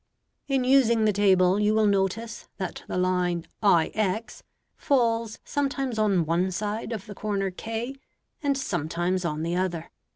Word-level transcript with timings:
In 0.47 0.63
using 0.63 1.05
the 1.05 1.13
table 1.13 1.59
you 1.59 1.75
will 1.75 1.85
notice 1.85 2.47
that 2.57 2.81
the 2.87 2.97
line 2.97 3.45
IX 3.61 4.41
falls 4.75 5.37
sometimes 5.45 5.99
on 5.99 6.25
one 6.25 6.49
side 6.49 6.91
of 6.91 7.05
the 7.05 7.13
corner 7.13 7.51
K, 7.51 7.93
and 8.41 8.57
sometimes 8.57 9.25
on 9.25 9.43
the 9.43 9.55
other. 9.55 9.91